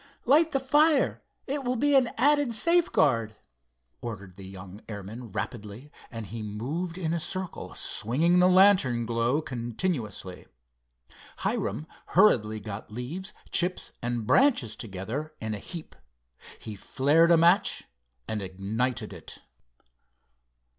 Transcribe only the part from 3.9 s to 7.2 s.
ordered the young airman rapidly, and he moved in a